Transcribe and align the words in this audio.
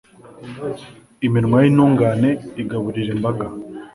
iminwa 1.25 1.57
y'intungane 1.63 2.29
igaburira 2.61 3.09
imbaga 3.15 3.45